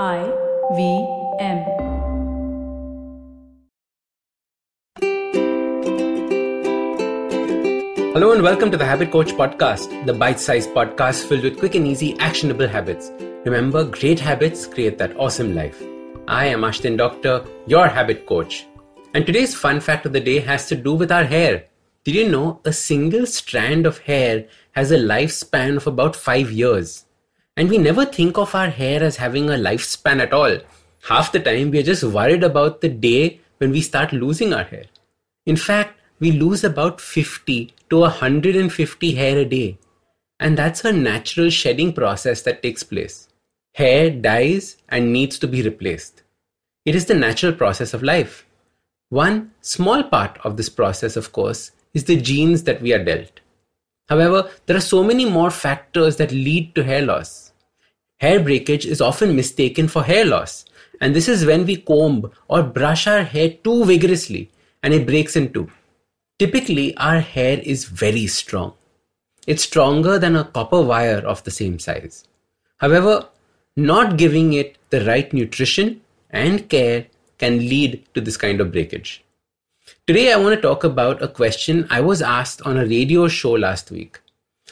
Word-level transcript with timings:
I 0.00 0.24
V 0.74 1.06
M. 1.38 1.58
Hello 8.14 8.32
and 8.32 8.42
welcome 8.42 8.70
to 8.70 8.78
the 8.78 8.86
Habit 8.86 9.10
Coach 9.12 9.32
Podcast, 9.32 10.06
the 10.06 10.14
bite 10.14 10.40
sized 10.40 10.70
podcast 10.70 11.26
filled 11.26 11.42
with 11.42 11.58
quick 11.58 11.74
and 11.74 11.86
easy, 11.86 12.18
actionable 12.20 12.66
habits. 12.66 13.12
Remember, 13.44 13.84
great 13.84 14.18
habits 14.18 14.66
create 14.66 14.96
that 14.96 15.14
awesome 15.18 15.54
life. 15.54 15.82
I 16.26 16.46
am 16.46 16.62
Ashdin 16.62 16.96
Doctor, 16.96 17.44
your 17.66 17.86
habit 17.86 18.24
coach. 18.24 18.66
And 19.12 19.26
today's 19.26 19.54
fun 19.54 19.78
fact 19.78 20.06
of 20.06 20.14
the 20.14 20.20
day 20.20 20.38
has 20.38 20.68
to 20.68 20.74
do 20.74 20.94
with 20.94 21.12
our 21.12 21.24
hair. 21.24 21.66
Did 22.04 22.14
you 22.14 22.30
know 22.30 22.62
a 22.64 22.72
single 22.72 23.26
strand 23.26 23.84
of 23.84 23.98
hair 23.98 24.46
has 24.70 24.90
a 24.90 24.96
lifespan 24.96 25.76
of 25.76 25.86
about 25.86 26.16
five 26.16 26.50
years? 26.50 27.04
And 27.56 27.68
we 27.68 27.76
never 27.76 28.06
think 28.06 28.38
of 28.38 28.54
our 28.54 28.70
hair 28.70 29.02
as 29.02 29.16
having 29.16 29.50
a 29.50 29.54
lifespan 29.54 30.20
at 30.20 30.32
all. 30.32 30.58
Half 31.08 31.32
the 31.32 31.40
time, 31.40 31.70
we 31.70 31.80
are 31.80 31.82
just 31.82 32.02
worried 32.02 32.42
about 32.42 32.80
the 32.80 32.88
day 32.88 33.40
when 33.58 33.70
we 33.70 33.82
start 33.82 34.12
losing 34.12 34.54
our 34.54 34.64
hair. 34.64 34.86
In 35.44 35.56
fact, 35.56 36.00
we 36.18 36.32
lose 36.32 36.64
about 36.64 37.00
50 37.00 37.74
to 37.90 37.98
150 37.98 39.14
hair 39.14 39.38
a 39.38 39.44
day. 39.44 39.78
And 40.40 40.56
that's 40.56 40.84
a 40.84 40.92
natural 40.92 41.50
shedding 41.50 41.92
process 41.92 42.42
that 42.42 42.62
takes 42.62 42.82
place. 42.82 43.28
Hair 43.74 44.10
dies 44.10 44.78
and 44.88 45.12
needs 45.12 45.38
to 45.40 45.46
be 45.46 45.62
replaced. 45.62 46.22
It 46.86 46.94
is 46.94 47.06
the 47.06 47.14
natural 47.14 47.52
process 47.52 47.92
of 47.92 48.02
life. 48.02 48.46
One 49.10 49.50
small 49.60 50.02
part 50.04 50.38
of 50.42 50.56
this 50.56 50.70
process, 50.70 51.16
of 51.16 51.32
course, 51.32 51.72
is 51.92 52.04
the 52.04 52.20
genes 52.20 52.62
that 52.64 52.80
we 52.80 52.94
are 52.94 53.04
dealt. 53.04 53.41
However, 54.08 54.50
there 54.66 54.76
are 54.76 54.80
so 54.80 55.02
many 55.02 55.24
more 55.24 55.50
factors 55.50 56.16
that 56.16 56.32
lead 56.32 56.74
to 56.74 56.84
hair 56.84 57.02
loss. 57.04 57.52
Hair 58.20 58.40
breakage 58.40 58.86
is 58.86 59.00
often 59.00 59.34
mistaken 59.34 59.88
for 59.88 60.02
hair 60.02 60.24
loss, 60.24 60.64
and 61.00 61.14
this 61.14 61.28
is 61.28 61.44
when 61.44 61.66
we 61.66 61.76
comb 61.76 62.30
or 62.48 62.62
brush 62.62 63.06
our 63.06 63.24
hair 63.24 63.50
too 63.64 63.84
vigorously 63.84 64.50
and 64.82 64.94
it 64.94 65.06
breaks 65.06 65.36
in 65.36 65.52
two. 65.52 65.68
Typically, 66.38 66.96
our 66.96 67.20
hair 67.20 67.60
is 67.60 67.84
very 67.84 68.26
strong. 68.26 68.74
It's 69.46 69.64
stronger 69.64 70.18
than 70.18 70.36
a 70.36 70.44
copper 70.44 70.80
wire 70.80 71.18
of 71.18 71.42
the 71.44 71.50
same 71.50 71.78
size. 71.78 72.26
However, 72.78 73.28
not 73.76 74.16
giving 74.16 74.52
it 74.52 74.76
the 74.90 75.04
right 75.04 75.32
nutrition 75.32 76.00
and 76.30 76.68
care 76.68 77.06
can 77.38 77.58
lead 77.58 78.04
to 78.14 78.20
this 78.20 78.36
kind 78.36 78.60
of 78.60 78.72
breakage. 78.72 79.24
Today, 80.04 80.32
I 80.32 80.36
want 80.36 80.54
to 80.56 80.60
talk 80.60 80.82
about 80.82 81.22
a 81.22 81.28
question 81.28 81.86
I 81.88 82.00
was 82.00 82.22
asked 82.22 82.60
on 82.62 82.76
a 82.76 82.84
radio 82.84 83.28
show 83.28 83.52
last 83.52 83.90
week. 83.92 84.20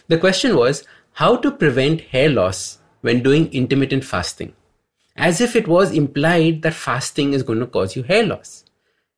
The 0.08 0.18
question 0.18 0.56
was 0.56 0.84
how 1.12 1.36
to 1.36 1.52
prevent 1.52 2.00
hair 2.00 2.28
loss 2.28 2.78
when 3.02 3.22
doing 3.22 3.52
intermittent 3.52 4.04
fasting, 4.04 4.54
as 5.16 5.40
if 5.40 5.54
it 5.54 5.68
was 5.68 5.92
implied 5.92 6.62
that 6.62 6.74
fasting 6.74 7.32
is 7.32 7.44
going 7.44 7.60
to 7.60 7.66
cause 7.68 7.94
you 7.94 8.02
hair 8.02 8.26
loss. 8.26 8.64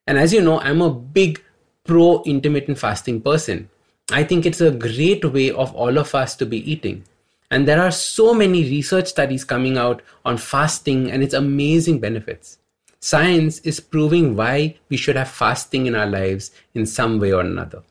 And 0.06 0.18
as 0.18 0.34
you 0.34 0.42
know, 0.42 0.60
I'm 0.60 0.82
a 0.82 0.92
big 0.92 1.42
pro 1.84 2.22
intermittent 2.24 2.78
fasting 2.78 3.22
person. 3.22 3.70
I 4.10 4.22
think 4.22 4.44
it's 4.44 4.60
a 4.60 4.70
great 4.70 5.24
way 5.24 5.50
of 5.50 5.74
all 5.74 5.96
of 5.96 6.14
us 6.14 6.36
to 6.36 6.44
be 6.44 6.70
eating. 6.70 7.04
And 7.50 7.66
there 7.66 7.80
are 7.80 7.90
so 7.90 8.34
many 8.34 8.62
research 8.64 9.08
studies 9.08 9.44
coming 9.44 9.78
out 9.78 10.02
on 10.26 10.36
fasting 10.36 11.10
and 11.10 11.22
its 11.22 11.34
amazing 11.34 12.00
benefits. 12.00 12.58
Science 13.04 13.58
is 13.64 13.80
proving 13.80 14.36
why 14.36 14.76
we 14.88 14.96
should 14.96 15.16
have 15.16 15.28
fasting 15.28 15.86
in 15.86 15.96
our 15.96 16.06
lives 16.06 16.52
in 16.72 16.86
some 16.86 17.18
way 17.18 17.32
or 17.32 17.40
another. 17.40 17.82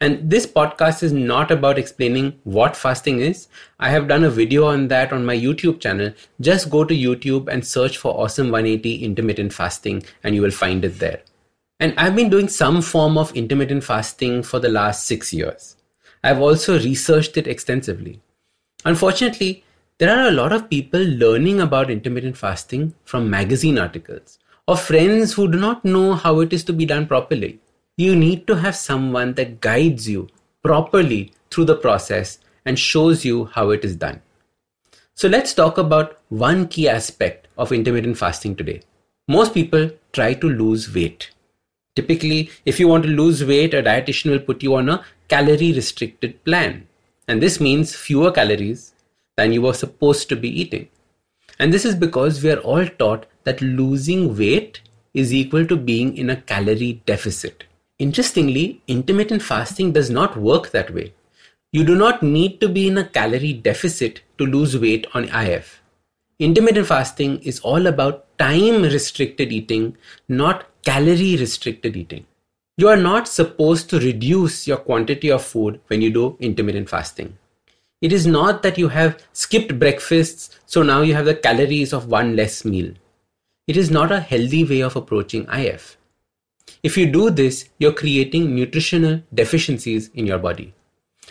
And 0.00 0.28
this 0.28 0.48
podcast 0.48 1.04
is 1.04 1.12
not 1.12 1.52
about 1.52 1.78
explaining 1.78 2.40
what 2.42 2.74
fasting 2.74 3.20
is. 3.20 3.46
I 3.78 3.90
have 3.90 4.08
done 4.08 4.24
a 4.24 4.30
video 4.30 4.66
on 4.66 4.88
that 4.88 5.12
on 5.12 5.24
my 5.24 5.36
YouTube 5.36 5.78
channel. 5.78 6.12
Just 6.40 6.70
go 6.70 6.82
to 6.84 6.92
YouTube 6.92 7.46
and 7.46 7.64
search 7.64 7.98
for 7.98 8.12
Awesome 8.12 8.50
180 8.50 9.04
intermittent 9.04 9.52
fasting 9.52 10.02
and 10.24 10.34
you 10.34 10.42
will 10.42 10.50
find 10.50 10.84
it 10.84 10.98
there. 10.98 11.22
And 11.78 11.94
I've 11.96 12.16
been 12.16 12.28
doing 12.28 12.48
some 12.48 12.82
form 12.82 13.16
of 13.16 13.32
intermittent 13.36 13.84
fasting 13.84 14.42
for 14.42 14.58
the 14.58 14.68
last 14.68 15.06
six 15.06 15.32
years. 15.32 15.76
I've 16.24 16.40
also 16.40 16.80
researched 16.80 17.36
it 17.36 17.46
extensively. 17.46 18.20
Unfortunately, 18.84 19.62
there 19.98 20.18
are 20.18 20.26
a 20.26 20.32
lot 20.32 20.52
of 20.52 20.68
people 20.68 21.00
learning 21.00 21.60
about 21.60 21.92
intermittent 21.92 22.36
fasting 22.36 22.94
from 23.04 23.30
magazine 23.30 23.78
articles 23.78 24.40
or 24.68 24.76
friends 24.76 25.32
who 25.32 25.50
do 25.50 25.58
not 25.58 25.82
know 25.82 26.12
how 26.12 26.40
it 26.40 26.52
is 26.52 26.62
to 26.62 26.74
be 26.74 26.84
done 26.84 27.06
properly. 27.06 27.58
You 27.96 28.14
need 28.14 28.46
to 28.48 28.56
have 28.56 28.76
someone 28.76 29.32
that 29.34 29.62
guides 29.62 30.06
you 30.06 30.28
properly 30.62 31.32
through 31.50 31.64
the 31.64 31.74
process 31.74 32.38
and 32.66 32.78
shows 32.78 33.24
you 33.24 33.46
how 33.46 33.70
it 33.70 33.82
is 33.82 33.96
done. 33.96 34.20
So 35.14 35.26
let's 35.26 35.54
talk 35.54 35.78
about 35.78 36.20
one 36.28 36.68
key 36.68 36.86
aspect 36.86 37.48
of 37.56 37.72
intermittent 37.72 38.18
fasting 38.18 38.56
today. 38.56 38.82
Most 39.26 39.54
people 39.54 39.90
try 40.12 40.34
to 40.34 40.48
lose 40.48 40.94
weight. 40.94 41.30
Typically, 41.96 42.50
if 42.66 42.78
you 42.78 42.88
want 42.88 43.04
to 43.04 43.08
lose 43.08 43.42
weight, 43.42 43.72
a 43.72 43.82
dietitian 43.82 44.30
will 44.30 44.38
put 44.38 44.62
you 44.62 44.74
on 44.74 44.90
a 44.90 45.02
calorie 45.28 45.72
restricted 45.72 46.44
plan. 46.44 46.86
And 47.26 47.42
this 47.42 47.58
means 47.58 47.96
fewer 47.96 48.30
calories 48.30 48.92
than 49.36 49.52
you 49.52 49.62
were 49.62 49.72
supposed 49.72 50.28
to 50.28 50.36
be 50.36 50.60
eating. 50.60 50.88
And 51.58 51.72
this 51.72 51.86
is 51.86 51.94
because 51.94 52.42
we 52.42 52.50
are 52.50 52.60
all 52.60 52.86
taught 52.86 53.26
that 53.48 53.62
losing 53.62 54.36
weight 54.36 54.82
is 55.14 55.32
equal 55.32 55.66
to 55.66 55.76
being 55.90 56.16
in 56.16 56.30
a 56.30 56.40
calorie 56.52 57.02
deficit. 57.06 57.64
Interestingly, 57.98 58.82
intermittent 58.86 59.42
fasting 59.42 59.92
does 59.92 60.10
not 60.10 60.36
work 60.36 60.70
that 60.70 60.92
way. 60.92 61.14
You 61.72 61.84
do 61.84 61.96
not 61.96 62.22
need 62.22 62.60
to 62.60 62.68
be 62.68 62.86
in 62.88 62.98
a 62.98 63.08
calorie 63.08 63.54
deficit 63.54 64.20
to 64.36 64.46
lose 64.46 64.78
weight 64.78 65.06
on 65.14 65.24
IF. 65.24 65.82
Intermittent 66.38 66.86
fasting 66.86 67.40
is 67.40 67.58
all 67.60 67.88
about 67.88 68.26
time 68.38 68.82
restricted 68.82 69.52
eating, 69.52 69.96
not 70.28 70.66
calorie 70.84 71.36
restricted 71.36 71.96
eating. 71.96 72.26
You 72.76 72.88
are 72.88 72.96
not 72.96 73.26
supposed 73.26 73.90
to 73.90 73.98
reduce 73.98 74.68
your 74.68 74.76
quantity 74.76 75.32
of 75.32 75.44
food 75.44 75.80
when 75.88 76.00
you 76.00 76.10
do 76.10 76.36
intermittent 76.38 76.88
fasting. 76.88 77.36
It 78.00 78.12
is 78.12 78.24
not 78.26 78.62
that 78.62 78.78
you 78.78 78.88
have 78.88 79.20
skipped 79.32 79.78
breakfasts, 79.80 80.56
so 80.66 80.84
now 80.84 81.00
you 81.02 81.14
have 81.14 81.24
the 81.24 81.34
calories 81.34 81.92
of 81.92 82.06
one 82.06 82.36
less 82.36 82.64
meal. 82.64 82.94
It 83.68 83.76
is 83.76 83.90
not 83.90 84.10
a 84.10 84.20
healthy 84.20 84.64
way 84.64 84.80
of 84.80 84.96
approaching 84.96 85.46
IF. 85.52 85.98
If 86.82 86.96
you 86.96 87.04
do 87.04 87.28
this, 87.28 87.68
you're 87.78 87.92
creating 87.92 88.54
nutritional 88.54 89.20
deficiencies 89.34 90.08
in 90.14 90.26
your 90.26 90.38
body. 90.38 90.72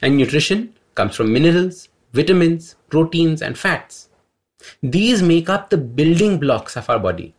And 0.04 0.16
nutrition 0.16 0.76
comes 0.94 1.16
from 1.16 1.34
minerals, 1.34 1.90
vitamins, 2.14 2.76
proteins, 2.90 3.42
and 3.42 3.58
fats. 3.58 4.10
These 4.84 5.24
make 5.24 5.50
up 5.50 5.72
the 5.72 5.78
building 5.78 6.38
blocks 6.38 6.78
of 6.78 6.88
our 6.92 7.00
body. 7.00 7.34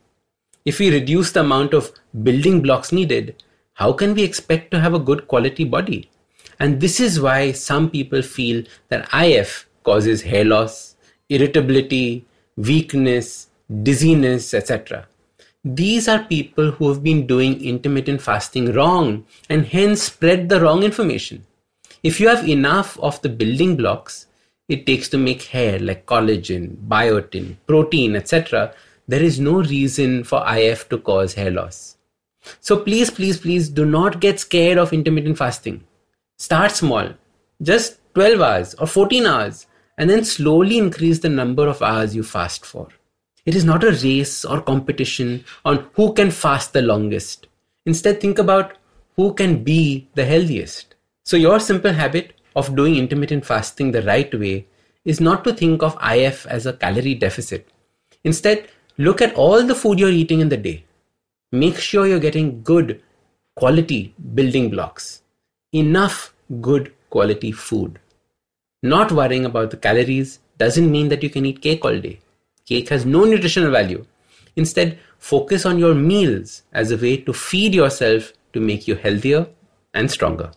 If 0.64 0.80
we 0.80 0.90
reduce 0.90 1.30
the 1.30 1.40
amount 1.40 1.74
of 1.74 1.92
building 2.24 2.60
blocks 2.60 2.90
needed, 2.90 3.40
how 3.74 3.92
can 3.92 4.14
we 4.14 4.24
expect 4.24 4.72
to 4.72 4.80
have 4.80 4.94
a 4.94 4.98
good 4.98 5.28
quality 5.28 5.62
body? 5.62 6.10
And 6.58 6.80
this 6.80 6.98
is 6.98 7.20
why 7.20 7.52
some 7.52 7.88
people 7.88 8.22
feel 8.22 8.64
that 8.88 9.08
IF 9.14 9.68
causes 9.84 10.22
hair 10.22 10.44
loss, 10.44 10.96
irritability, 11.28 12.26
weakness, 12.56 13.47
dizziness, 13.82 14.54
etc. 14.54 15.06
These 15.64 16.08
are 16.08 16.24
people 16.24 16.70
who 16.70 16.88
have 16.88 17.02
been 17.02 17.26
doing 17.26 17.62
intermittent 17.62 18.22
fasting 18.22 18.72
wrong 18.72 19.26
and 19.50 19.66
hence 19.66 20.02
spread 20.02 20.48
the 20.48 20.60
wrong 20.60 20.82
information. 20.82 21.44
If 22.02 22.20
you 22.20 22.28
have 22.28 22.48
enough 22.48 22.98
of 23.00 23.20
the 23.22 23.28
building 23.28 23.76
blocks 23.76 24.26
it 24.68 24.84
takes 24.84 25.08
to 25.08 25.18
make 25.18 25.42
hair, 25.42 25.78
like 25.78 26.04
collagen, 26.04 26.76
biotin, 26.88 27.56
protein, 27.66 28.16
etc., 28.16 28.74
there 29.06 29.22
is 29.22 29.40
no 29.40 29.62
reason 29.62 30.22
for 30.24 30.44
IF 30.46 30.88
to 30.90 30.98
cause 30.98 31.34
hair 31.34 31.50
loss. 31.50 31.96
So 32.60 32.76
please, 32.76 33.10
please, 33.10 33.38
please 33.38 33.70
do 33.70 33.86
not 33.86 34.20
get 34.20 34.40
scared 34.40 34.78
of 34.78 34.92
intermittent 34.92 35.38
fasting. 35.38 35.84
Start 36.36 36.72
small, 36.72 37.14
just 37.62 37.98
12 38.14 38.40
hours 38.40 38.74
or 38.74 38.86
14 38.86 39.26
hours, 39.26 39.66
and 39.96 40.08
then 40.08 40.24
slowly 40.24 40.76
increase 40.78 41.18
the 41.18 41.28
number 41.30 41.66
of 41.66 41.82
hours 41.82 42.14
you 42.14 42.22
fast 42.22 42.66
for. 42.66 42.88
It 43.48 43.56
is 43.56 43.64
not 43.64 43.82
a 43.82 43.92
race 43.92 44.44
or 44.44 44.60
competition 44.60 45.44
on 45.64 45.86
who 45.94 46.12
can 46.12 46.30
fast 46.30 46.72
the 46.74 46.82
longest. 46.82 47.48
Instead, 47.86 48.20
think 48.20 48.38
about 48.38 48.74
who 49.16 49.32
can 49.32 49.64
be 49.64 50.08
the 50.14 50.24
healthiest. 50.24 50.94
So, 51.24 51.36
your 51.36 51.58
simple 51.58 51.92
habit 51.92 52.34
of 52.54 52.76
doing 52.76 52.96
intermittent 52.96 53.46
fasting 53.46 53.92
the 53.92 54.02
right 54.02 54.32
way 54.38 54.66
is 55.04 55.20
not 55.20 55.44
to 55.44 55.54
think 55.54 55.82
of 55.82 55.96
IF 56.02 56.46
as 56.46 56.66
a 56.66 56.74
calorie 56.74 57.14
deficit. 57.14 57.66
Instead, 58.24 58.68
look 58.98 59.22
at 59.22 59.34
all 59.34 59.64
the 59.64 59.74
food 59.74 59.98
you're 59.98 60.18
eating 60.22 60.40
in 60.40 60.50
the 60.50 60.56
day 60.68 60.84
make 61.50 61.78
sure 61.78 62.06
you're 62.06 62.20
getting 62.20 62.62
good 62.62 63.00
quality 63.56 64.14
building 64.34 64.68
blocks, 64.68 65.22
enough 65.72 66.34
good 66.60 66.92
quality 67.08 67.52
food. 67.52 67.98
Not 68.82 69.12
worrying 69.12 69.46
about 69.46 69.70
the 69.70 69.78
calories 69.78 70.40
doesn't 70.58 70.90
mean 70.90 71.08
that 71.08 71.22
you 71.22 71.30
can 71.30 71.46
eat 71.46 71.62
cake 71.62 71.84
all 71.86 71.98
day. 71.98 72.20
Cake 72.68 72.88
has 72.90 73.06
no 73.06 73.24
nutritional 73.24 73.70
value. 73.70 74.04
Instead, 74.56 74.98
focus 75.18 75.64
on 75.64 75.78
your 75.78 75.94
meals 75.94 76.62
as 76.72 76.90
a 76.90 76.96
way 76.96 77.16
to 77.18 77.32
feed 77.32 77.74
yourself 77.74 78.32
to 78.52 78.60
make 78.60 78.88
you 78.88 78.96
healthier 78.96 79.46
and 79.94 80.10
stronger. 80.10 80.50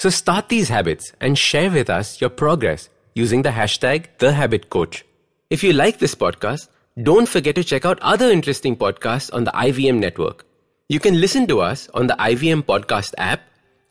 So 0.00 0.10
start 0.10 0.48
these 0.48 0.68
habits 0.68 1.12
and 1.20 1.38
share 1.38 1.70
with 1.70 1.90
us 1.90 2.20
your 2.20 2.30
progress 2.30 2.88
using 3.14 3.42
the 3.42 3.50
hashtag 3.50 4.06
TheHabitCoach. 4.18 5.02
If 5.50 5.62
you 5.64 5.72
like 5.72 5.98
this 5.98 6.14
podcast, 6.14 6.68
Don't 7.02 7.28
forget 7.28 7.56
to 7.56 7.64
check 7.64 7.84
out 7.84 7.98
other 8.02 8.30
interesting 8.30 8.76
podcasts 8.76 9.28
on 9.34 9.42
the 9.42 9.50
IVM 9.50 9.98
network. 9.98 10.46
You 10.88 11.00
can 11.00 11.20
listen 11.20 11.48
to 11.48 11.60
us 11.60 11.88
on 11.92 12.06
the 12.06 12.14
IVM 12.14 12.62
Podcast 12.62 13.14
app 13.18 13.40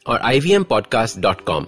or 0.05 0.19
ivmpodcast.com. 0.19 1.67